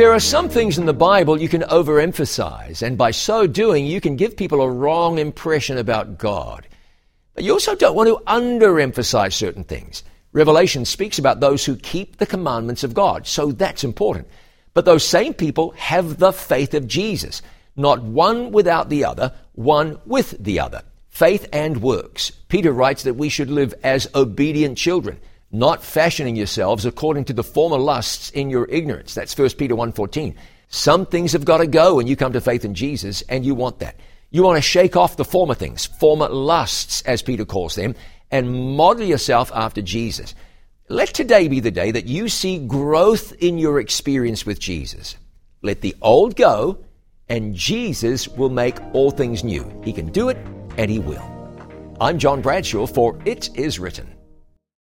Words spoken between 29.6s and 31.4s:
1.14. Some things